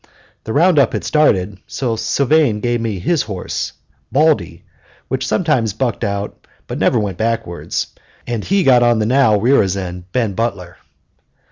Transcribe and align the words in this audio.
The 0.45 0.51
round 0.53 0.79
up 0.79 0.93
had 0.93 1.03
started; 1.03 1.59
so 1.67 1.95
Sylvane 1.95 2.59
gave 2.59 2.81
me 2.81 2.97
his 2.97 3.21
horse, 3.21 3.73
Baldy, 4.11 4.63
which 5.09 5.27
sometimes 5.27 5.73
bucked 5.73 6.01
but 6.03 6.79
never 6.79 6.97
went 6.97 7.17
over 7.21 7.29
backwards, 7.29 7.93
and 8.25 8.43
he 8.43 8.63
got 8.63 8.81
on 8.81 8.97
the 8.97 9.05
now 9.05 9.37
rearisen 9.39 10.05
Ben 10.11 10.33
Butler. 10.33 10.77